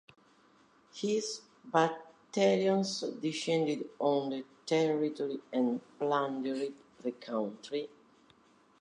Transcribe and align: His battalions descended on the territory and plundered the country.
His 0.95 1.41
battalions 1.63 3.01
descended 3.21 3.87
on 3.99 4.31
the 4.31 4.43
territory 4.65 5.39
and 5.53 5.79
plundered 5.99 6.73
the 7.03 7.11
country. 7.11 7.87